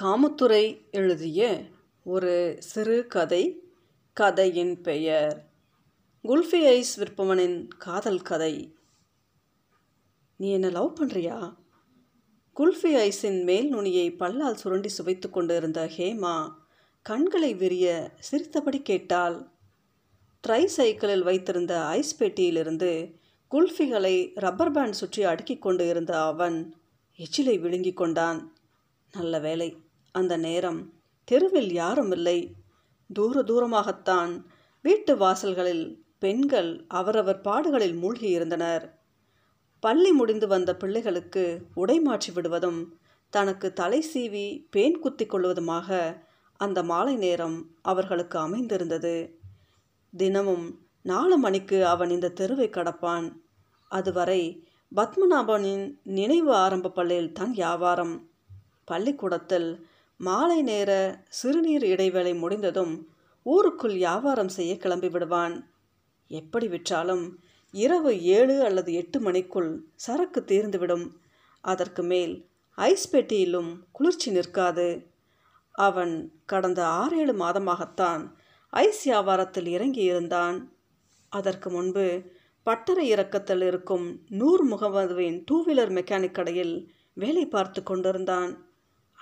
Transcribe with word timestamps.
காமத்துறை 0.00 0.90
எழுதிய 0.90 1.62
ஒரு 2.04 2.56
சிறு 2.58 3.06
கதை 3.06 3.62
கதையின் 4.12 4.80
பெயர். 4.80 5.50
குல்ஃபி 6.24 6.60
ஐஸ் 6.66 7.00
விற்பவனின் 7.00 7.68
காதல் 7.78 8.22
கதை. 8.22 8.74
நீ 10.36 10.50
என்ன 10.50 10.68
லவ் 10.68 10.96
பண்ணுறியா 11.00 11.54
குல்ஃபி 12.56 12.92
ஐஸின் 13.02 13.42
மேல் 13.42 13.68
நுனியை 13.68 14.10
பல்லால் 14.12 14.54
சுரண்டி 14.54 14.88
சுவைத்து 14.88 15.30
கொண்டிருந்த 15.30 15.90
ஹேமா 15.96 16.54
கண்களை 17.02 17.54
விரிய 17.54 18.12
சிரித்தபடி 18.18 18.82
கேட்டால் 18.82 19.50
ட்ரை 20.48 20.64
சைக்கிளில் 20.64 21.22
வைத்திருந்த 21.22 21.84
ஐஸ் 21.84 22.22
பெட்டியிலிருந்து 22.22 23.14
குல்ஃபிகளை 23.50 24.30
ரப்பர் 24.34 24.70
பேண்ட் 24.70 24.92
சுற்றி 24.92 25.24
அடுக்கிக் 25.24 25.62
கொண்டு 25.62 25.88
இருந்த 25.88 26.22
அவன் 26.22 26.76
எச்சிலை 27.18 27.58
விழுங்கிக் 27.60 27.96
கொண்டான். 27.96 28.56
நல்ல 29.14 29.38
வேலை 29.38 29.76
அந்த 30.12 30.36
நேரம் 30.36 30.92
தெருவில் 31.24 31.72
யாரும் 31.72 32.10
இல்லை 32.10 32.56
தூர 33.12 33.42
தூரமாகத்தான் 33.42 34.44
வீட்டு 34.82 35.16
வாசல்களில் 35.16 36.02
பெண்கள் 36.18 36.84
அவரவர் 36.88 37.40
பாடுகளில் 37.40 37.94
மூழ்கி 37.94 38.28
இருந்தனர். 38.28 39.00
பள்ளி 39.80 40.10
முடிந்து 40.10 40.46
வந்த 40.46 40.76
பிள்ளைகளுக்கு 40.76 41.62
உடை 41.74 42.00
மாற்றி 42.00 42.32
விடுவதும் 42.32 42.98
தனக்கு 43.30 43.72
தலை 43.72 44.04
சீவி 44.14 44.66
பேன் 44.76 44.98
குத்தி 44.98 45.24
கொள்வதுமாக 45.24 46.18
அந்த 46.56 46.82
மாலை 46.82 47.16
நேரம் 47.16 47.70
அவர்களுக்கு 47.82 48.38
அமைந்திருந்தது. 48.38 49.40
தினமும் 50.10 50.80
நாலு 51.02 51.38
மணிக்கு 51.38 51.86
அவன் 51.86 52.10
இந்த 52.10 52.28
தெருவை 52.28 52.68
கடப்பான். 52.68 53.32
அதுவரை 53.88 54.68
பத்மநாபனின் 54.96 55.96
நினைவு 56.02 56.54
ஆரம்ப 56.54 56.88
பள்ளியில் 56.90 57.32
தான் 57.32 57.50
வியாபாரம். 57.50 58.31
பள்ளிக்கூடத்தில் 58.84 59.86
மாலை 60.16 60.62
நேர 60.62 60.90
சிறுநீர் 61.28 61.84
இடைவேளை 61.84 62.34
முடிந்ததும் 62.34 63.08
ஊருக்குள் 63.42 63.92
வியாபாரம் 63.92 64.48
செய்ய 64.48 64.76
கிளம்பி 64.76 65.08
விடுவான். 65.08 65.70
எப்படி 66.28 66.66
விற்றாலும் 66.68 67.38
இரவு 67.74 68.22
ஏழு 68.22 68.64
அல்லது 68.64 68.92
எட்டு 68.92 69.20
மணிக்குள் 69.20 69.84
சரக்கு 69.94 70.40
தீர்ந்துவிடும் 70.40 71.06
அதற்கு 71.60 72.02
மேல் 72.02 72.46
ஐஸ் 72.74 73.16
பெட்டியிலும் 73.16 73.70
குளிர்ச்சி 73.92 74.30
நிற்காது. 74.30 75.10
அவன் 75.72 76.14
கடந்த 76.46 76.86
ஆறேழு 76.86 77.32
மாதமாகத்தான் 77.32 78.22
ஐஸ் 78.70 79.08
வியாபாரத்தில் 79.08 79.66
இறங்கி 79.66 80.02
இருந்தான். 80.02 80.58
அதற்கு 81.28 81.70
முன்பு 81.70 82.22
பட்டறை 82.66 83.04
இறக்கத்தில் 83.08 83.62
இருக்கும் 83.62 84.20
நூர் 84.28 84.62
முகமதுவின் 84.70 85.42
டூ 85.44 85.64
வீலர் 85.64 85.92
மெக்கானிக் 85.98 86.36
கடையில் 86.38 86.74
வேலை 87.12 87.46
பார்த்து 87.46 87.82
கொண்டிருந்தான். 87.82 88.52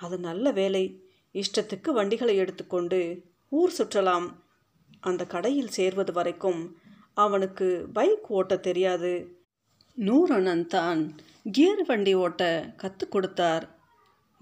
அது 0.01 0.17
நல்ல 0.17 0.51
வேலை. 0.51 1.03
இஷ்டத்துக்கு 1.33 1.91
வண்டிகளை 1.91 2.35
எடுத்துக்கொண்டு 2.35 3.23
ஊர் 3.49 3.73
சுற்றலாம். 3.77 4.33
அந்த 4.99 5.25
கடையில் 5.25 5.67
சேர்வது 5.67 6.13
வரைக்கும் 6.13 6.77
அவனுக்கு 7.13 7.87
பைக் 7.93 8.27
ஓட்ட 8.27 8.57
தெரியாது. 8.57 9.39
நூரணன் 9.97 10.29
அண்ணன் 10.29 10.67
தான் 10.67 11.15
கியர் 11.51 11.85
வண்டி 11.85 12.13
ஓட்ட 12.13 12.73
கற்றுக் 12.77 13.11
கொடுத்தார். 13.11 13.79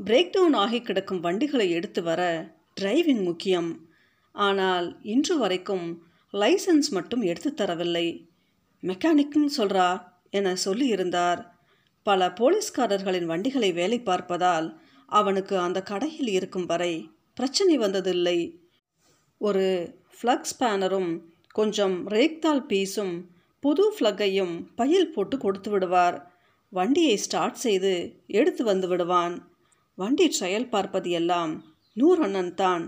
பிரேக் 0.06 0.30
டவுன் 0.32 0.54
ஆகி 0.54 0.82
கிடக்கும் 0.82 1.20
வண்டிகளை 1.20 1.72
எடுத்து 1.72 2.04
வர 2.04 2.52
டிரைவிங் 2.82 3.24
முக்கியம். 3.24 3.90
ஆனால் 4.32 4.98
இன்று 5.02 5.38
வரைக்கும் 5.38 6.04
லைசன்ஸ் 6.34 6.90
மட்டும் 6.90 7.22
எடுத்து 7.22 7.54
தரவில்லை. 7.58 8.28
மெக்கானிக்னு 8.82 9.48
சொல்கிறா 9.58 10.04
என 10.30 10.56
சொல்லியிருந்தார். 10.66 11.46
பல 12.04 12.28
போலீஸ்காரர்களின் 12.28 13.26
வண்டிகளை 13.26 13.74
வேலை 13.74 14.02
பார்ப்பதால் 14.02 14.79
அவனுக்கு 15.10 15.58
அந்த 15.58 15.80
கடையில் 15.82 16.28
இருக்கும் 16.28 16.66
வரை 16.66 16.94
பிரச்சனை 17.34 17.76
வந்ததில்லை. 17.80 18.40
ஒரு 19.42 19.66
ஃப்ளக்ஸ் 20.18 20.56
பேனரும் 20.60 21.12
கொஞ்சம் 21.52 22.08
ரேக்தால் 22.08 22.64
பீஸும் 22.70 23.14
புது 23.64 23.84
ஃப்ளக்கையும் 23.96 24.54
பையில் 24.76 25.14
போட்டு 25.14 25.38
கொடுத்து 25.38 25.70
விடுவார். 25.72 26.18
வண்டியை 26.74 27.16
ஸ்டார்ட் 27.18 27.54
செய்து 27.54 27.94
எடுத்து 28.28 28.64
வந்து 28.64 28.88
விடுவான். 28.88 29.36
வண்டி 29.96 30.26
ட்ரையல் 30.40 30.70
பார்ப்பது 30.70 31.10
எல்லாம் 31.10 31.54
நூறு 31.98 32.24
அண்ணன் 32.24 32.54
தான். 32.54 32.84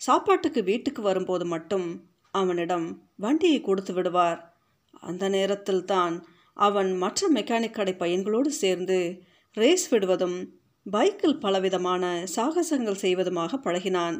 சாப்பாட்டுக்கு 0.00 0.60
வீட்டுக்கு 0.62 1.02
வரும்போது 1.02 1.44
மட்டும் 1.46 1.88
அவனிடம் 2.34 2.86
வண்டியை 3.16 3.60
கொடுத்து 3.60 3.92
விடுவார். 3.94 4.40
அந்த 5.00 5.28
நேரத்தில் 5.28 5.84
தான் 5.84 6.14
அவன் 6.56 6.90
மற்ற 6.96 7.28
மெக்கானிக் 7.34 7.70
கடை 7.70 7.94
பையன்களோடு 7.94 8.50
சேர்ந்து 8.62 8.98
ரேஸ் 9.56 9.86
விடுவதும் 9.88 10.38
பைக்கில் 10.94 11.38
பலவிதமான 11.38 12.02
சாகசங்கள் 12.34 13.02
செய்வதுமாக 13.02 13.58
பழகினான். 13.64 14.18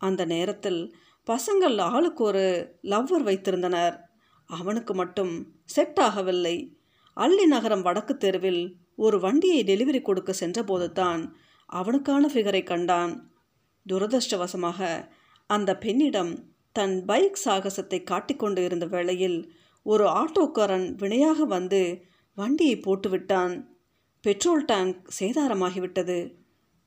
அந்த 0.00 0.24
நேரத்தில் 0.24 0.80
பசங்கள் 1.26 1.76
ஆளுக்கு 1.92 2.22
ஒரு 2.24 2.44
லவ்வர் 2.92 3.24
வைத்திருந்தனர். 3.28 3.96
அவனுக்கு 4.48 4.92
மட்டும் 4.94 5.32
செட் 5.64 6.00
ஆகவில்லை. 6.00 6.56
அள்ளி 7.16 7.46
நகரம் 7.46 7.82
வடக்கு 7.82 8.14
தெருவில் 8.16 8.62
ஒரு 8.96 9.16
வண்டியை 9.20 9.60
டெலிவரி 9.64 10.00
கொடுக்க 10.02 10.32
சென்றபோது 10.32 10.88
தான் 10.92 11.22
அவனுக்கான 11.68 12.30
ஃபிகரை 12.32 12.62
கண்டான். 12.64 13.12
துரதிருஷ்டவசமாக 13.86 14.88
அந்த 15.46 15.70
பெண்ணிடம் 15.76 16.32
தன் 16.76 16.96
பைக் 17.04 17.42
சாகசத்தை 17.44 17.98
காட்டிக்கொண்டு 18.02 18.60
இருந்த 18.64 18.86
வேளையில் 18.86 19.38
ஒரு 19.86 20.04
ஆட்டோக்காரன் 20.20 20.86
வினையாக 21.02 21.44
வந்து 21.56 21.80
வண்டியை 22.38 22.76
போட்டுவிட்டான். 22.76 23.54
Petrol 24.22 24.64
tank 24.64 25.14
சேதாரமாகிவிட்டது. 25.18 26.34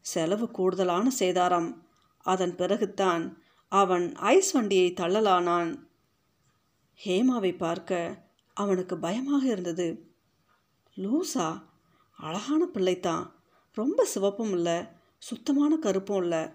செலவு 0.02 0.52
கூடுதலான 0.52 1.12
சேதாரம். 1.20 1.78
அதன் 2.18 2.56
பிறகுத்தான் 2.56 3.36
அவன் 3.68 4.16
ஐஸ் 4.16 4.52
வண்டியை 4.52 4.94
தள்ளலானான். 4.94 5.80
ஹேமாவை 7.06 7.58
பார்க்க 7.58 8.24
அவனுக்கு 8.54 8.98
பயமாக 8.98 9.46
இருந்தது. 9.46 10.12
லூசா 10.96 11.64
அழகான 12.18 12.68
பிள்ளைத்தான். 12.74 13.32
ரொம்ப 13.72 14.06
சிவப்பும் 14.06 14.52
இல்லை 14.52 14.84
சுத்தமான 15.18 15.78
கருப்பும் 15.78 16.22
இல்லை. 16.22 16.48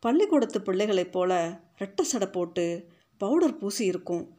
பள்ளிக்கூடத்து 0.00 0.62
பிள்ளைகளைப் 0.62 1.12
போல 1.12 1.60
ரெட்டை 1.78 2.00
சடை 2.00 2.28
போட்டு 2.28 2.86
பவுடர் 3.18 3.56
பூசி 3.56 3.84
இருக்கும். 3.84 4.38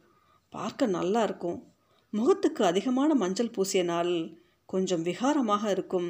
பார்க்க 0.50 0.86
நல்லா 0.86 1.22
இருக்கும். 1.22 1.72
முகத்துக்கு 2.10 2.64
அதிகமான 2.64 3.14
மஞ்சள் 3.14 3.50
பூசிய 3.50 3.84
நாளில் 3.84 4.41
கொஞ்சம் 4.72 5.04
விகாரமாக 5.08 5.64
இருக்கும். 5.70 6.08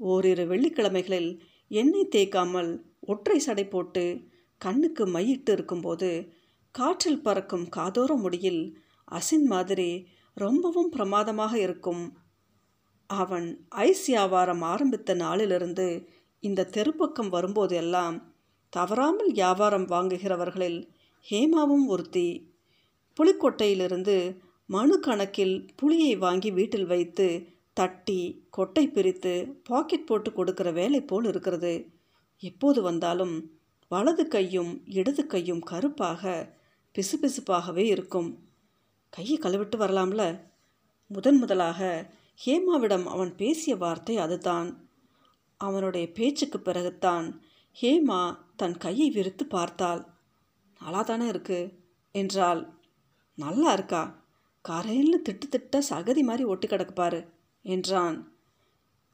ஓரிரு 0.00 0.44
வெள்ளிக்கிழமைகளில் 0.50 1.30
எண்ணெய் 1.70 2.12
தேய்க்காமல் 2.14 2.70
ஒற்றை 3.12 3.38
சடை 3.46 3.64
போட்டு 3.68 4.04
கண்ணுக்கு 4.60 5.04
மையிட்டு 5.06 5.50
இருக்கும்போது 5.56 6.10
காற்றில் 6.74 7.24
பறக்கும் 7.26 7.66
காதோர 7.76 8.10
முடியில் 8.24 8.62
அசின் 9.08 9.46
மாதிரி 9.52 9.90
ரொம்பவும் 10.36 10.90
பிரமாதமாக 10.94 11.52
இருக்கும். 11.66 12.02
அவன் 13.10 13.46
ஐஸ் 13.86 14.06
வியாபாரம் 14.06 14.62
ஆரம்பித்த 14.72 15.14
நாளிலிருந்து 15.24 15.86
இந்த 16.42 16.68
தெருப்பக்கம் 16.74 17.30
வரும்போது 17.36 17.74
எல்லாம் 17.76 18.16
தவறாமல் 18.72 19.30
வியாபாரம் 19.32 19.86
வாங்குகிறவர்களில் 19.92 20.80
ஹேமாவும் 21.26 21.86
ஒருத்தி. 21.86 22.28
புலிக்கொட்டையிலிருந்து 23.16 24.16
மனு 24.68 24.96
கணக்கில் 25.00 25.56
புளியை 25.80 26.12
வாங்கி 26.24 26.50
வீட்டில் 26.58 26.88
வைத்து 26.92 27.28
தட்டி 27.78 28.20
கொட்டை 28.50 28.84
பிரித்து 28.88 29.32
பாக்கெட் 29.64 30.06
போட்டு 30.06 30.30
கொடுக்கிற 30.32 30.68
வேலை 30.70 31.00
போல் 31.00 31.24
இருக்கிறது. 31.24 31.72
எப்போது 32.42 32.78
வந்தாலும் 32.82 33.34
வலது 33.90 34.24
கையும் 34.28 34.72
இடது 34.98 35.22
கையும் 35.26 35.62
கருப்பாக 35.70 36.22
பிசுபிசுப்பாகவே 36.94 37.84
இருக்கும். 37.94 38.30
கையை 39.12 39.36
கழுவிட்டு 39.38 39.76
வரலாம்ல? 39.76 40.22
முதன் 41.10 41.38
முதலாக 41.38 41.80
ஹேமாவிடம் 42.44 43.04
அவன் 43.04 43.32
பேசிய 43.36 43.76
வார்த்தை 43.76 44.16
அதுதான். 44.16 44.68
அவனுடைய 45.60 46.06
பேச்சுக்கு 46.12 46.58
பிறகுத்தான் 46.58 47.26
ஹேமா 47.76 48.20
தன் 48.56 48.76
கையை 48.76 49.08
விரித்து 49.10 49.46
பார்த்தாள். 49.46 50.02
நல்லா 50.80 51.02
தானே 51.02 51.26
இருக்கு? 51.26 51.60
என்றாள். 52.14 52.62
நல்லா 53.38 53.72
இருக்கா? 53.72 54.02
கரையில் 54.64 55.24
திட்டு 55.28 55.46
திட்ட 55.48 55.82
சகதி 55.90 56.22
மாதிரி 56.22 56.44
ஒட்டி 56.44 56.66
கிடக்குப்பாரு 56.68 57.20
என்றான். 57.74 58.18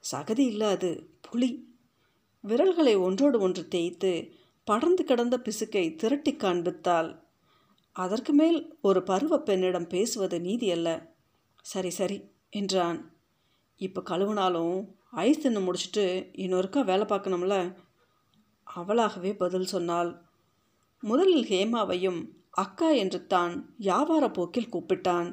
சகதி 0.04 0.44
இல்லாது 0.52 0.90
புலி. 1.20 1.50
விரல்களை 2.44 2.94
ஒன்றோடு 2.96 3.36
ஒன்று 3.40 3.62
தேய்த்து 3.68 4.12
படர்ந்து 4.66 5.02
கிடந்த 5.04 5.36
பிசுக்கை 5.38 5.84
திரட்டி 5.96 6.32
காண்பித்தாள். 6.32 7.10
அதற்கு 7.96 8.32
மேல் 8.32 8.58
ஒரு 8.80 9.00
பருவ 9.02 9.34
பெண்ணிடம் 9.38 9.86
பேசுவது 9.86 10.36
நீதி 10.40 10.68
அல்ல. 10.70 10.88
சரி 11.64 11.90
சரி 11.90 12.18
என்றான். 12.50 12.98
இப்போ 13.80 14.00
கழுவுனாலும் 14.10 14.76
ஐஸ் 15.24 15.42
தின்னு 15.42 15.60
முடிச்சுட்டு 15.66 16.04
இன்னொருக்கா 16.44 16.80
வேலை 16.84 17.04
பார்க்கணும்ல? 17.06 17.56
அவளாகவே 18.66 19.30
பதில் 19.36 19.72
சொன்னாள். 19.74 20.10
முதலில் 21.02 21.46
ஹேமாவையும் 21.48 22.20
அக்கா 22.50 22.88
என்று 23.02 23.20
தான் 23.26 23.54
வியாபார 23.78 24.24
போக்கில் 24.30 24.72
கூப்பிட்டான். 24.72 25.28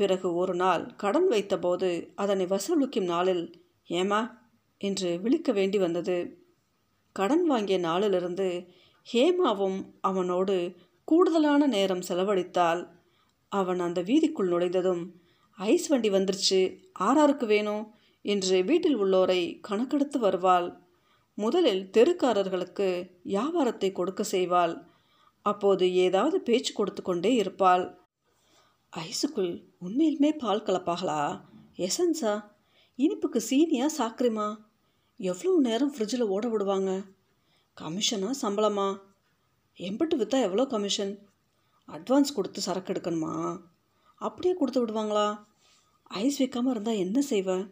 பிறகு 0.00 0.28
ஒரு 0.34 0.54
நாள் 0.54 0.84
கடன் 0.96 1.28
வைத்தபோது 1.30 1.90
அதனை 2.14 2.44
வசூலிக்கும் 2.46 3.08
நாளில் 3.12 3.44
ஏமா 3.90 4.20
என்று 4.80 5.10
விழிக்க 5.20 5.52
வேண்டி 5.52 5.78
வந்தது. 5.78 6.18
கடன் 7.16 7.44
வாங்கிய 7.46 7.78
நாளிலிருந்து 7.78 8.48
ஹேமாவும் 9.06 9.78
அவனோடு 10.00 10.56
கூடுதலான 11.08 11.66
நேரம் 11.66 12.06
செலவழித்தால் 12.08 12.82
அவன் 13.52 13.80
அந்த 13.80 14.00
வீதிக்குள் 14.02 14.50
நுழைந்ததும் 14.52 15.02
ஐஸ் 15.58 15.88
வண்டி 15.88 16.10
வந்துருச்சு 16.10 16.60
ஆறாருக்கு 17.00 17.46
வேணும் 17.46 17.84
என்று 18.24 18.56
வீட்டில் 18.64 18.98
உள்ளோரை 18.98 19.40
கணக்கெடுத்து 19.60 20.18
வருவாள். 20.18 20.68
முதலில் 21.38 21.82
தெருக்காரர்களுக்கு 21.96 22.88
வியாபாரத்தை 23.22 23.90
கொடுக்க 23.92 24.22
செய்வாள். 24.30 24.74
அப்போது 25.46 25.84
ஏதாவது 26.04 26.36
பேச்சு 26.40 26.72
கொடுத்து 26.72 27.02
கொண்டே 27.02 27.32
இருப்பாள். 27.34 27.84
ஐஸுக்குள் 28.92 29.52
உண்மையிலுமே 29.82 30.38
பால் 30.38 30.62
கலப்பாகளா? 30.62 31.40
எசன்ஸா? 31.76 32.44
இனிப்புக்கு 32.96 33.40
சீனியா 33.50 33.86
சாக்கரிமா? 33.98 34.58
எவ்வளோ 35.16 35.58
நேரம் 35.58 35.94
ஃப்ரிட்ஜில் 35.94 36.24
ஓட 36.26 36.48
விடுவாங்க? 36.48 37.04
கமிஷனா 37.76 38.30
சம்பளமா? 38.42 39.00
எம்பிட்டு 39.76 40.16
விற்றா 40.16 40.40
எவ்வளோ 40.40 40.66
கமிஷன்? 40.66 41.12
அட்வான்ஸ் 41.88 42.34
கொடுத்து 42.34 42.60
சரக்கு 42.60 42.92
எடுக்கணுமா? 42.92 43.60
அப்படியே 44.14 44.54
கொடுத்து 44.54 44.86
விடுவாங்களா? 44.86 45.44
ஐஸ் 46.02 46.38
வைக்காமல் 46.38 46.70
இருந்தால் 46.70 46.94
என்ன 46.94 47.20
செய்வேன் 47.20 47.64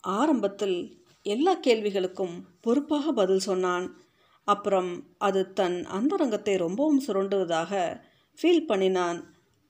ஆரம்பத்தில் 0.00 1.04
எல்லா 1.22 1.54
கேள்விகளுக்கும் 1.56 2.42
பொறுப்பாக 2.60 3.12
பதில் 3.12 3.38
சொன்னான். 3.38 3.96
அப்புறம் 4.44 5.14
அது 5.18 5.52
தன் 5.52 5.84
அந்தரங்கத்தை 5.84 6.56
ரொம்பவும் 6.56 7.02
சுரண்டுவதாக 7.06 8.02
ஃபீல் 8.38 8.66
பண்ணினான். 8.66 9.20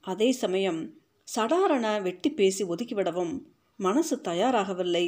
அதே 0.00 0.32
சமயம் 0.32 0.80
சடாரண 1.28 1.86
வெட்டி 2.02 2.30
பேசி 2.30 2.62
ஒதுக்கிவிடவும் 2.64 3.34
மனசு 3.78 4.16
தயாராகவில்லை. 4.28 5.06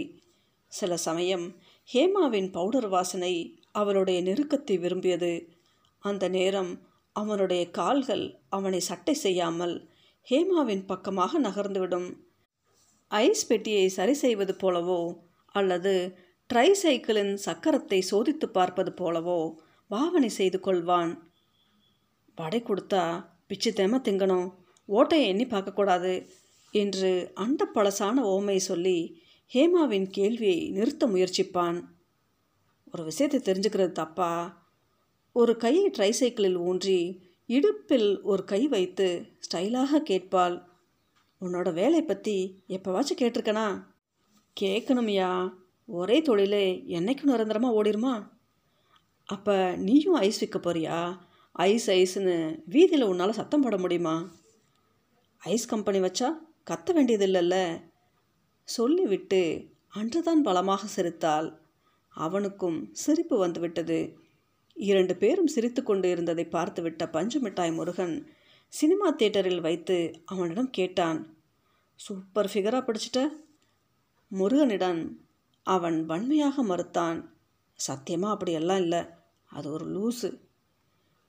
சில 0.73 0.93
சமயம் 0.97 1.47
ஹேமாவின் 1.88 2.49
பவுடர் 2.50 2.88
வாசனை 2.88 3.35
அவளுடைய 3.73 4.19
நெருக்கத்தை 4.23 4.76
விரும்பியது. 4.79 5.32
அந்த 6.03 6.25
நேரம் 6.29 6.73
அவனுடைய 7.12 7.62
கால்கள் 7.70 8.25
அவனை 8.49 8.81
சட்டை 8.81 9.15
செய்யாமல் 9.15 9.75
ஹேமாவின் 10.26 10.85
பக்கமாக 10.87 11.41
நகர்ந்துவிடும். 11.41 12.09
ஐஸ் 13.11 13.47
பெட்டியை 13.47 13.88
சரி 13.88 14.14
செய்வது 14.14 14.55
போலவோ 14.62 15.00
அல்லது 15.55 15.94
ட்ரை 16.50 16.69
சைக்கிளின் 16.82 17.35
சக்கரத்தை 17.47 17.99
சோதித்து 18.11 18.47
பார்ப்பது 18.47 18.91
போலவோ 19.00 19.41
பாவனை 19.91 20.29
செய்து 20.29 20.59
கொள்வான். 20.67 21.12
வடை 22.37 22.61
கொடுத்தா 22.62 23.05
பிச்சு 23.47 23.71
தேம 23.71 24.00
திங்கணும். 24.06 24.49
ஓட்டையை 24.88 25.26
எண்ணி 25.26 25.44
பார்க்கக்கூடாது 25.44 26.29
என்று 26.70 27.31
அண்ட 27.35 27.67
பழசான 27.75 28.23
ஓமை 28.25 28.56
சொல்லி 28.56 29.23
ஹேமாவின் 29.55 30.06
கேள்வியை 30.11 30.70
நிறுத்த 30.70 31.06
முயற்சிப்பான். 31.06 31.79
ஒரு 32.93 33.05
விஷயத்தை 33.05 33.38
தெரிஞ்சுக்கிறது 33.40 33.93
தப்பா? 33.93 34.32
ஒரு 35.32 35.56
கையை 35.56 35.90
ட்ரை 35.99 36.11
சைக்கிளில் 36.11 36.56
ஊன்றி 36.56 37.26
இடுப்பில் 37.46 38.23
ஒரு 38.23 38.44
கை 38.44 38.69
வைத்து 38.69 39.26
ஸ்டைலாக 39.38 40.00
கேட்பாள். 40.11 40.56
உன்னோட 41.40 41.73
வேலை 41.73 42.02
பற்றி 42.02 42.64
எப்போவாச்சும் 42.69 43.20
கேட்டிருக்கனா? 43.20 43.85
கேட்கணுமையா. 44.61 45.50
ஒரே 45.87 46.23
தொழிலே 46.23 46.85
என்னைக்கும் 46.87 47.32
நிரந்தரமாக 47.32 47.82
ஓடிருமா? 47.82 48.14
அப்போ 49.25 49.75
நீயும் 49.76 50.14
ஐஸ் 50.14 50.40
விற்க 50.40 50.58
போறியா? 50.58 51.19
ஐஸ் 51.52 51.90
ஐஸ்னு 51.90 52.58
வீதியில் 52.64 53.02
உன்னால் 53.02 53.32
சத்தம் 53.32 53.61
போட 53.61 53.79
முடியுமா? 53.79 54.17
ஐஸ் 55.43 55.67
கம்பெனி 55.67 55.99
வச்சா 56.00 56.29
கத்த 56.70 56.88
வேண்டியதில்லைல்ல. 56.94 57.82
சொல்லிவிட்டு 58.64 59.67
அன்றுதான் 59.88 60.43
பலமாக 60.43 60.87
சிரித்தாள். 60.87 61.58
அவனுக்கும் 62.08 62.88
சிரிப்பு 62.93 63.38
வந்துவிட்டது. 63.38 64.17
இரண்டு 64.75 65.17
பேரும் 65.17 65.46
சிரித்து 65.46 65.82
கொண்டு 65.82 66.11
இருந்ததை 66.11 66.44
பார்த்துவிட்ட 66.44 67.11
பஞ்சு 67.11 67.40
மிட்டாய் 67.40 67.73
முருகன் 67.73 68.29
சினிமா 68.69 69.11
தியேட்டரில் 69.11 69.61
வைத்து 69.61 70.12
அவனிடம் 70.25 70.70
கேட்டான் 70.70 71.37
சூப்பர் 71.94 72.50
ஃபிகராக 72.55 72.82
பிடிச்சிட்ட? 72.85 73.20
முருகனிடம் 74.31 75.00
அவன் 75.62 76.06
வன்மையாக 76.06 76.62
மறுத்தான் 76.62 77.31
சத்தியமாக 77.75 78.32
அப்படியெல்லாம் 78.32 78.81
இல்லை. 78.81 79.02
அது 79.46 79.73
ஒரு 79.73 79.87
லூஸு 79.96 80.40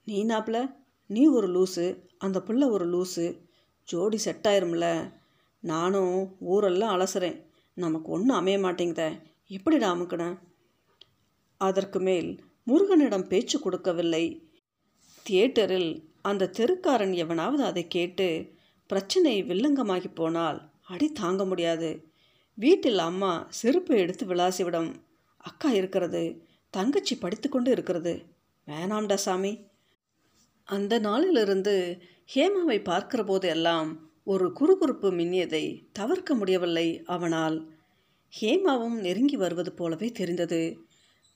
நீ 0.04 0.24
நாப்பில் 0.24 0.62
நீ 1.06 1.26
ஒரு 1.26 1.48
லூஸு 1.48 1.86
அந்த 2.18 2.42
பிள்ளை 2.42 2.68
ஒரு 2.68 2.86
லூஸு 2.94 3.48
ஜோடி 3.84 4.16
செட் 4.16 4.46
ஆயிரும்ல. 4.48 5.12
நானும் 5.60 6.36
ஊரெல்லாம் 6.38 7.00
அலசுறேன். 7.00 7.44
நமக்கு 7.74 8.10
ஒன்றும் 8.10 8.36
அமைய 8.36 8.58
மாட்டேங்குத. 8.58 9.20
எப்படிடா 9.46 9.92
அமுக்கினேன் 9.92 10.38
அதற்கு 11.56 12.00
மேல் 12.00 12.44
முருகனிடம் 12.66 13.28
பேச்சு 13.28 13.60
கொடுக்கவில்லை. 13.60 14.50
தியேட்டரில் 15.22 16.08
அந்த 16.22 16.50
தெருக்காரன் 16.52 17.14
எவனாவது 17.14 17.64
அதை 17.64 17.88
கேட்டு 17.88 18.52
பிரச்சனை 18.86 19.44
வில்லங்கமாகி 19.44 20.14
போனால் 20.14 20.70
அடி 20.82 21.12
தாங்க 21.12 21.44
முடியாது. 21.44 22.12
வீட்டில் 22.54 22.98
அம்மா 22.98 23.46
செருப்பை 23.48 23.98
எடுத்து 23.98 24.26
விளாசிவிடும். 24.26 24.94
அக்கா 25.36 25.70
இருக்கிறது 25.70 26.46
தங்கச்சி 26.70 27.18
படித்துக்கொண்டு 27.18 27.70
இருக்கிறது. 27.70 28.22
வேணாம்டா 28.66 29.14
சாமி. 29.14 29.66
அந்த 30.64 30.98
நாளிலிருந்து 30.98 32.02
ஹேமாவை 32.34 32.84
பார்க்கிற 32.84 33.24
போதெல்லாம் 33.24 34.10
ஒரு 34.24 34.52
குறுகுறுப்பு 34.60 35.08
மின்னியதை 35.10 35.86
தவிர்க்க 35.92 36.34
முடியவில்லை 36.34 37.02
அவனால். 37.04 37.56
ஹேமாவும் 38.40 38.96
நெருங்கி 39.00 39.36
வருவது 39.36 39.72
போலவே 39.72 40.12
தெரிந்தது. 40.12 40.86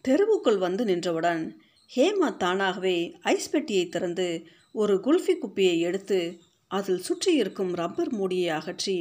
தெருவுக்குள் 0.09 0.59
வந்து 0.59 0.85
நின்றவுடன் 0.85 1.61
ஹேமா 1.97 2.37
தானாகவே 2.37 3.17
ஐஸ் 3.23 3.51
பெட்டியை 3.51 3.89
திறந்து 3.89 4.47
ஒரு 4.73 4.95
குல்ஃபி 4.97 5.35
குப்பியை 5.41 5.79
எடுத்து 5.79 6.39
அதில் 6.67 6.99
சுற்றி 6.99 7.35
இருக்கும் 7.35 7.75
ரப்பர் 7.75 8.13
மூடியை 8.13 8.49
அகற்றி 8.49 8.99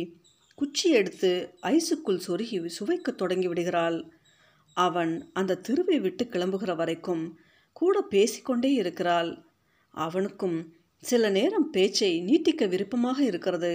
குச்சி 0.55 0.89
எடுத்து 0.89 1.53
ஐஸுக்குள் 1.61 2.23
சொருகி 2.27 2.65
சுவைக்கத் 2.65 3.17
தொடங்கி 3.17 3.47
விடுகிறாள். 3.47 4.11
அவன் 4.73 5.29
அந்த 5.33 5.55
தெருவை 5.55 5.99
விட்டு 5.99 6.25
கிளம்புகிற 6.25 6.75
வரைக்கும் 6.75 7.37
கூட 7.71 8.01
பேசிக்கொண்டே 8.01 8.73
இருக்கிறாள். 8.73 9.43
அவனுக்கும் 9.89 10.73
சில 11.03 11.29
நேரம் 11.29 11.67
பேச்சை 11.69 12.11
நீட்டிக்க 12.21 12.63
விருப்பமாக 12.67 13.19
இருக்கிறது. 13.23 13.73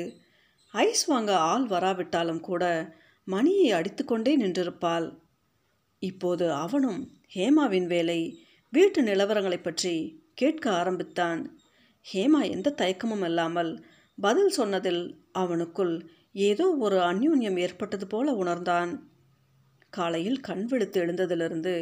ஐஸ் 0.74 1.04
வாங்க 1.04 1.32
ஆள் 1.50 1.66
வராவிட்டாலும் 1.66 2.40
கூட 2.40 2.64
மணியை 3.28 3.68
அடித்துக்கொண்டே 3.72 4.32
நின்றிருப்பாள். 4.40 5.08
இப்போது 6.02 6.46
அவனும் 6.54 7.00
ஹேமாவின் 7.34 7.86
வேலை 7.86 8.20
வீட்டு 8.72 9.00
நிலவரங்களை 9.02 9.58
பற்றி 9.62 9.94
கேட்க 10.34 10.64
ஆரம்பித்தான். 10.70 11.40
ஹேமா 12.06 12.40
எந்த 12.50 12.74
தயக்கமும் 12.76 13.24
இல்லாமல் 13.24 13.72
பதில் 14.18 14.50
சொன்னதில் 14.50 15.02
அவனுக்குள் 15.38 15.94
ஏதோ 16.48 16.66
ஒரு 16.76 16.96
அந்யோன்யம் 17.00 17.58
ஏற்பட்டது 17.58 18.06
போல 18.06 18.32
உணர்ந்தான். 18.32 18.92
காலையில் 19.92 20.40
கண் 20.40 20.64
விழுத்து 20.64 20.98
எழுந்ததிலிருந்து 21.04 21.74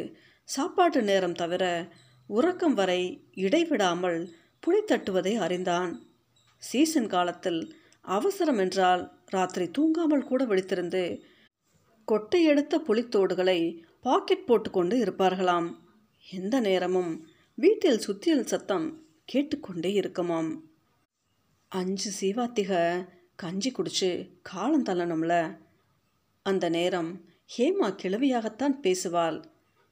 சாப்பாட்டு 0.49 0.99
நேரம் 1.01 1.33
தவிர 1.33 1.63
உறக்கம் 2.29 2.73
வரை 2.73 3.01
இடைவிடாமல் 3.37 4.19
புளி 4.63 4.79
தட்டுவதை 4.85 5.33
அறிந்தான். 5.37 6.05
சீசன் 6.57 7.07
காலத்தில் 7.07 7.75
அவசரம் 8.01 8.57
என்றால் 8.57 9.11
ராத்திரி 9.25 9.71
தூங்காமல் 9.77 10.27
கூட 10.27 10.45
விழித்திருந்து 10.45 11.21
கொட்டை 12.05 12.43
எடுத்த 12.43 12.81
புளித்தோடுகளை 12.87 13.81
பாக்கெட் 14.01 14.45
போட்டுக்கொண்டு 14.45 14.97
இருப்பார்களாம். 14.97 15.75
எந்த 16.29 16.59
நேரமும் 16.59 17.27
வீட்டில் 17.55 17.99
சுத்தியல் 17.99 18.45
சத்தம் 18.45 19.05
கேட்டுக்கொண்டே 19.25 19.91
இருக்குமாம். 19.91 20.63
அஞ்சு 21.67 22.11
சீவாத்திக 22.19 22.71
கஞ்சி 23.35 23.71
குடிச்சு 23.71 24.29
காலம் 24.41 24.85
தள்ளணும்ல. 24.85 25.57
அந்த 26.41 26.69
நேரம் 26.69 27.25
ஹேமா 27.57 27.89
கிழவியாகத்தான் 28.01 28.77
பேசுவாள். 28.81 29.43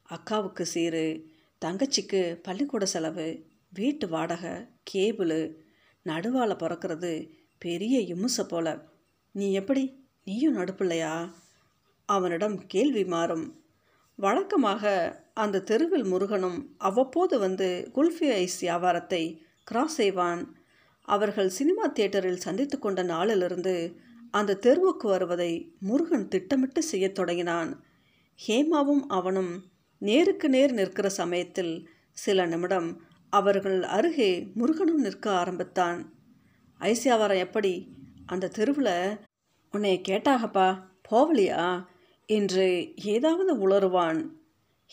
அக்காவுக்கு 0.10 0.65
சீரு 0.74 1.24
தங்கச்சிக்கு 1.62 2.22
பள்ளிக்கூட 2.41 2.86
செலவு 2.86 3.53
வீட்டு 3.75 4.08
வாடகை 4.08 4.55
கேபிளு 4.91 5.39
நடுவால் 6.05 6.60
பிறக்கிறது 6.62 7.12
பெரிய 7.58 7.96
இமுசை 8.13 8.44
போல. 8.48 8.67
நீ 9.32 9.48
எப்படி? 9.51 9.84
நீயும் 10.25 10.58
நடுப்பில்லையா 10.58 11.15
அவனிடம் 12.10 12.58
கேள்வி 12.67 13.03
மாறும். 13.05 13.46
வழக்கமாக 14.20 14.84
அந்த 15.34 15.62
தெருவில் 15.62 16.03
முருகனும் 16.03 16.60
அவ்வப்போது 16.77 17.36
வந்து 17.39 17.70
குல்ஃபி 17.96 18.27
ஐஸ் 18.41 18.60
வியாபாரத்தை 18.60 19.24
கிராஸ் 19.63 19.94
செய்வான். 19.94 20.41
அவர்கள் 21.08 21.50
சினிமா 21.50 21.86
தியேட்டரில் 21.88 22.44
சந்தித்து 22.46 22.77
கொண்ட 22.79 23.01
நாளிலிருந்து 23.03 23.75
அந்த 24.32 24.60
தெருவுக்கு 24.65 25.08
வருவதை 25.08 25.51
முருகன் 25.79 26.27
திட்டமிட்டு 26.27 26.82
செய்யத் 26.84 27.15
தொடங்கினான். 27.15 27.72
ஹேமாவும் 28.48 29.03
அவனும் 29.17 29.51
நேருக்கு 30.01 30.48
நேர் 30.50 30.74
நிற்கிற 30.74 31.10
சமயத்தில் 31.20 31.74
சில 32.24 32.46
நிமிடம் 32.46 32.89
அவர்கள் 33.39 33.84
அருகே 33.84 34.51
முருகனும் 34.56 35.01
நிற்க 35.01 35.32
ஆரம்பித்தான். 35.32 36.13
ஐசியாவாரம் 36.80 37.38
எப்படி? 37.38 37.94
அந்த 38.25 38.48
தெருவில் 38.48 39.20
உன்னை 39.72 40.01
கேட்டாகப்பா 40.08 40.84
போவலியா? 41.12 41.86
என்று 42.25 42.94
ஏதாவது 42.96 43.70
உளருவான் 43.70 44.30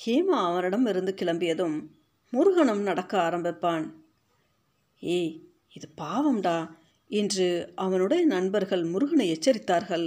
ஹேமா 0.06 0.38
அவனிடம் 0.48 0.86
இருந்து 0.86 1.14
கிளம்பியதும் 1.18 1.86
முருகனும் 2.30 2.82
நடக்க 2.82 3.30
ஆரம்பிப்பான். 3.30 3.94
ஏய் 5.00 5.32
இது 5.72 5.88
பாவம்டா 6.00 6.70
என்று 7.08 7.72
அவனுடைய 7.74 8.24
நண்பர்கள் 8.24 8.84
முருகனை 8.84 9.26
எச்சரித்தார்கள். 9.32 10.06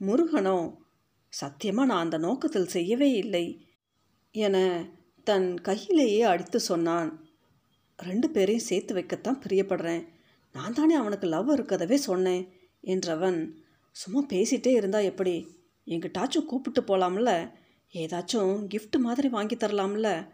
முருகனோ 0.00 0.74
சத்தியமாக 1.28 1.88
நான் 1.88 2.04
அந்த 2.04 2.18
நோக்கத்தில் 2.18 2.68
செய்யவே 2.68 3.10
இல்லை 3.10 3.44
என 4.34 4.56
தன் 5.24 5.48
கையிலேயே 5.60 6.22
அடித்து 6.22 6.60
சொன்னான். 6.60 7.10
ரெண்டு 8.02 8.30
பேரையும் 8.30 8.64
சேர்த்து 8.64 8.94
வைக்கத்தான் 8.94 9.40
பிரியப்படுறேன். 9.46 10.06
நான் 10.52 10.72
தானே 10.72 10.94
அவனுக்கு 10.94 11.26
லவ் 11.26 11.50
இருக்கதவே 11.50 11.94
சொன்னேன் 11.94 12.52
என்றவன் 12.82 13.50
சும்மா 13.90 14.26
பேசிகிட்டே 14.28 14.66
இருந்தா 14.66 14.98
எப்படி? 14.98 15.34
எங்கிட்டாச்சும் 15.86 16.44
கூப்பிட்டு 16.44 16.82
போகலாம்ல 16.82 17.50
ஏதாச்சும் 17.92 18.52
கிஃப்ட் 18.74 18.98
மாதிரி 18.98 19.28
வாங்கி 19.28 19.56
தரலாம்ல? 19.56 20.28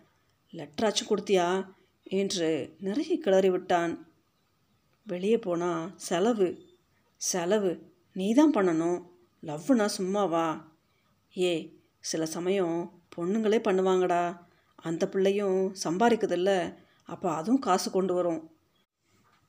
லெட்டராச்சும் 0.52 1.10
கொடுத்தியா? 1.10 1.76
என்று 2.02 2.75
நிறைய 2.78 3.18
கிளறி 3.18 3.50
விட்டான். 3.50 4.08
வெளியே 5.06 5.38
போனால் 5.38 5.92
செலவு 5.96 6.48
செலவு 7.16 7.92
நீ 8.12 8.34
தான் 8.34 8.54
பண்ணணும் 8.54 9.02
லவ்னா 9.42 9.88
சும்மாவா? 9.98 10.64
ஏ 11.38 11.80
சில 12.00 12.26
சமயம் 12.26 13.02
பொண்ணுங்களே 13.16 13.58
பண்ணுவாங்கடா. 13.68 14.38
அந்த 14.75 15.08
பிள்ளையும் 15.08 15.75
சம்பாதிக்குதில்ல? 15.84 16.78
அப்போ 17.08 17.28
அதுவும் 17.34 17.64
காசு 17.66 17.88
கொண்டு 17.90 18.14
வரும். 18.14 18.40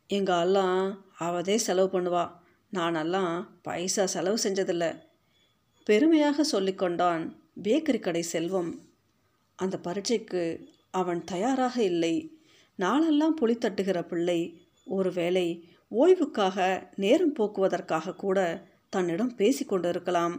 எங்கள் 0.09 0.41
எல்லாம் 0.41 0.81
அவதே 1.17 1.55
செலவு 1.57 1.89
பண்ணுவா. 1.93 2.25
நானெல்லாம் 2.73 3.33
பைசா 3.61 4.05
செலவு 4.05 4.37
செஞ்சதில்ல. 4.43 4.85
பெருமையாக 5.87 6.45
சொல்லிக்கொண்டான் 6.51 7.23
பேக்கரி 7.63 7.99
கடை 7.99 8.21
செல்வம். 8.33 8.71
அந்த 9.59 9.75
பரீட்சைக்கு 9.79 10.43
அவன் 10.91 11.21
தயாராக 11.23 11.75
இல்லை. 11.83 12.15
நாளெல்லாம் 12.79 13.37
புளி 13.41 13.55
தட்டுகிற 13.55 13.99
பிள்ளை 14.07 14.39
ஒருவேளை 14.97 15.47
ஓய்வுக்காக 15.91 16.57
நேரம் 16.95 17.35
போக்குவதற்காக 17.39 18.15
கூட 18.15 18.39
தன்னிடம் 18.89 19.33
பேசிக்கொண்டிருக்கலாம் 19.37 20.35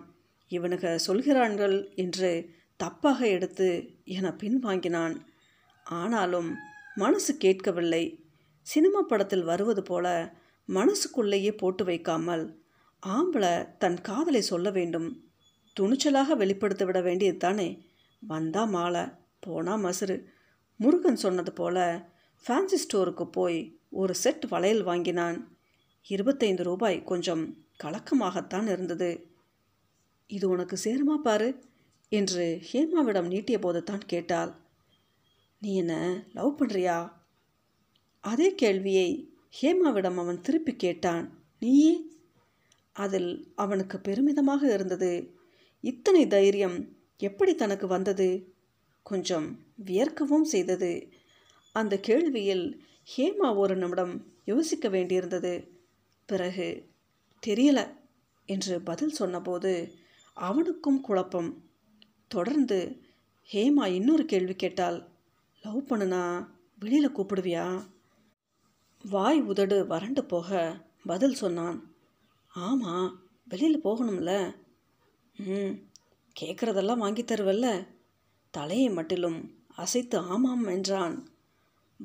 இவனுக 0.50 0.84
சொல்கிறான்கள் 1.06 1.76
என்று 1.94 2.30
தப்பாக 2.80 3.20
எடுத்து 3.36 3.68
என 4.16 4.28
பின்வாங்கினான். 4.42 5.14
ஆனாலும் 5.84 6.50
மனசு 7.02 7.32
கேட்கவில்லை. 7.36 8.04
சினிமா 8.66 9.00
படத்தில் 9.02 9.44
வருவது 9.44 9.82
போல 9.82 10.06
மனசுக்குள்ளேயே 10.68 11.52
போட்டு 11.52 11.84
வைக்காமல் 11.84 12.44
ஆம்பளை 13.02 13.52
தன் 13.78 14.00
காதலை 14.00 14.42
சொல்ல 14.50 14.68
வேண்டும். 14.70 15.08
துணிச்சலாக 15.76 16.36
வெளிப்படுத்த 16.36 16.84
விட 16.84 16.98
வேண்டியது 17.00 17.38
தானே 17.38 17.68
வந்தா 18.22 18.62
மாலை 18.64 19.04
போனா 19.40 19.74
மசுறு. 19.76 20.16
முருகன் 20.80 21.22
சொன்னது 21.24 21.52
போல 21.52 21.78
ஃபேன்சி 22.44 22.78
ஸ்டோருக்கு 22.84 23.24
போய் 23.30 23.58
ஒரு 24.00 24.14
செட் 24.14 24.44
வளையல் 24.50 24.82
வாங்கினான். 24.82 25.38
இருபத்தைந்து 26.06 26.62
ரூபாய் 26.62 26.98
கொஞ்சம் 27.10 27.44
கலக்கமாகத்தான் 27.82 28.68
இருந்தது. 28.74 29.10
இது 30.30 30.46
உனக்கு 30.48 30.76
சேருமா 30.84 31.16
பாரு 31.26 31.48
என்று 32.12 32.44
ஹேமாவிடம் 32.70 33.30
நீட்டிய 33.32 33.58
போது 33.58 33.80
தான் 33.82 34.04
கேட்டாள். 34.06 34.52
நீ 35.60 35.76
என்ன 35.76 36.22
லவ் 36.32 36.62
பண்ணுறியா 36.62 37.12
அதே 38.20 38.54
கேள்வியை 38.54 39.34
ஹேமாவிடம் 39.62 40.16
அவன் 40.16 40.40
திருப்பி 40.40 40.76
கேட்டான். 40.76 41.38
நீயே 41.58 42.06
அதில் 42.92 43.52
அவனுக்கு 43.54 43.98
பெருமிதமாக 43.98 44.72
இருந்தது. 44.72 45.34
இத்தனை 45.80 46.26
தைரியம் 46.26 46.96
எப்படி 47.16 47.54
தனக்கு 47.54 47.86
வந்தது? 47.86 48.54
கொஞ்சம் 49.02 49.58
வியர்க்கவும் 49.76 50.44
செய்தது. 50.44 51.08
அந்த 51.72 52.00
கேள்வியில் 52.06 52.78
ஹேமா 53.16 53.56
ஒரு 53.56 53.76
நிமிடம் 53.76 54.26
யோசிக்க 54.44 54.88
வேண்டியிருந்தது. 54.88 55.68
பிறகு 56.26 56.88
தெரியல 57.46 57.96
என்று 58.46 58.80
பதில் 58.80 59.10
சொன்னபோது 59.10 59.94
அவனுக்கும் 60.34 61.00
குழப்பம். 61.00 61.64
தொடர்ந்து 62.28 63.00
ஹேமா 63.52 63.86
இன்னொரு 63.86 64.24
கேள்வி 64.24 64.54
கேட்டால் 64.54 65.09
லவ் 65.62 65.84
பண்ணுனா 65.88 66.46
வெளியில் 66.78 67.16
கூப்பிடுவியா? 67.16 67.86
வாய் 69.02 69.42
உதடு 69.42 69.86
வறண்டு 69.86 70.24
போக 70.24 70.80
பதில் 71.04 71.34
சொன்னான். 71.34 71.94
ஆமாம் 72.48 73.22
வெளியில் 73.44 73.84
போகணும்ல. 73.84 74.54
ம் 75.36 75.70
கேட்குறதெல்லாம் 76.40 76.98
வாங்கி 76.98 77.22
தருவல்ல. 77.22 77.86
தலையை 78.50 78.90
மட்டிலும் 78.90 79.54
அசைத்து 79.76 80.18
ஆமாம் 80.18 80.66
என்றான். 80.66 81.28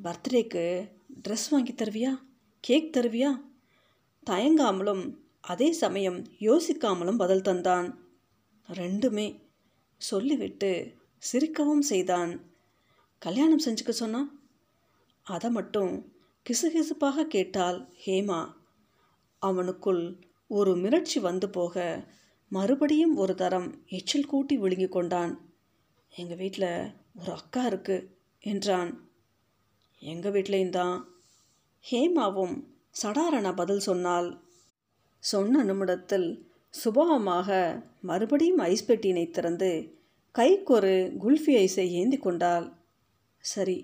பர்த்டேக்கு 0.04 0.90
ட்ரெஸ் 1.28 1.50
வாங்கி 1.50 1.72
தருவியா? 1.72 2.18
கேக் 2.60 2.96
தருவியா? 2.96 3.40
தயங்காமலும் 4.30 5.16
அதே 5.40 5.72
சமயம் 5.72 6.24
யோசிக்காமலும் 6.40 7.16
பதில் 7.16 7.42
தந்தான். 7.42 7.94
ரெண்டுமே 8.68 9.40
சொல்லிவிட்டு 9.96 10.94
சிரிக்கவும் 11.32 11.78
செய்தான். 11.78 12.54
கல்யாணம் 13.22 13.64
செஞ்சுக்க 13.64 13.88
சொன்னான் 13.88 14.28
அதை 15.22 15.50
மட்டும் 15.50 15.92
கிசுகிசுப்பாக 16.46 17.24
கேட்டால் 17.26 17.78
ஹேமா 18.04 18.40
அவனுக்குள் 19.42 20.02
ஒரு 20.46 20.72
மிரட்சி 20.76 21.20
வந்து 21.20 21.48
போக 21.48 22.04
மறுபடியும் 22.48 23.16
ஒரு 23.16 23.34
தரம் 23.34 23.84
எச்சில் 23.86 24.26
கூட்டி 24.26 24.56
விழுங்கி 24.56 24.88
கொண்டான். 24.88 25.32
எங்கள் 26.12 26.36
வீட்டில் 26.36 26.92
ஒரு 27.14 27.32
அக்கா 27.32 27.62
இருக்கு 27.66 27.96
என்றான். 28.40 28.90
எங்கள் 29.98 30.32
வீட்லேயும் 30.32 30.70
தான். 30.70 30.96
ஹேமாவும் 31.90 32.56
சடாரண 33.02 33.54
பதில் 33.54 33.78
சொன்னாள் 33.78 34.28
சொன்ன 35.18 35.62
நிமிடத்தில் 35.62 36.28
சுபாவமாக 36.84 37.50
மறுபடியும் 38.00 38.58
ஐஸ் 38.58 38.88
பெட்டியினை 38.90 39.30
திறந்து 39.30 39.70
கைக்கொரு 40.34 40.94
குல்ஃபி 41.22 41.52
ஐஸை 41.64 41.86
ஏந்தி 42.00 42.18
கொண்டாள். 42.18 42.75
சரி 43.52 43.78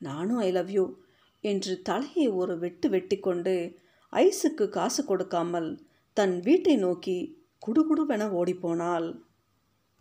நானும் 0.00 0.40
ஐ 0.46 0.48
லவ் 0.52 0.70
யூ 0.70 0.84
என்று 1.44 1.74
தலையை 1.82 2.26
ஒரு 2.40 2.54
வெட்டு 2.58 2.86
வெட்டி 2.88 3.16
கொண்டு 3.18 3.54
ஐஸுக்கு 4.12 4.64
காசு 4.68 5.00
கொடுக்காமல் 5.04 5.68
தன் 6.16 6.34
வீட்டை 6.40 6.74
நோக்கி 6.76 7.16
குடுகுடுவென 7.66 8.28
ஓடிப்போனாள். 8.40 9.08